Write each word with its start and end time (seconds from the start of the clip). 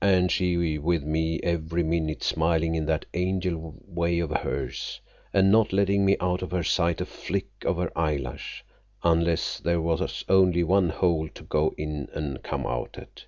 "And 0.03 0.31
she 0.31 0.79
with 0.79 1.03
me 1.03 1.39
every 1.43 1.83
minute, 1.83 2.23
smiling 2.23 2.73
in 2.73 2.87
that 2.87 3.05
angel 3.13 3.75
way 3.85 4.17
of 4.17 4.31
hers, 4.31 4.99
and 5.31 5.51
not 5.51 5.71
letting 5.71 6.05
me 6.05 6.17
out 6.19 6.41
of 6.41 6.49
her 6.49 6.63
sight 6.63 7.01
a 7.01 7.05
flick 7.05 7.51
of 7.67 7.77
her 7.77 7.95
eyelash, 7.95 8.65
unless 9.03 9.59
there 9.59 9.79
was 9.79 10.25
only 10.27 10.63
one 10.63 10.89
hole 10.89 11.29
to 11.35 11.43
go 11.43 11.75
in 11.77 12.09
an' 12.15 12.37
come 12.41 12.65
out 12.65 12.97
at. 12.97 13.19